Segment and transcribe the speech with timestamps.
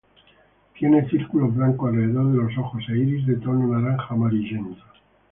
[0.79, 4.83] Tiene círculos blancos alrededor de los ojos e iris de tono naranja amarillento.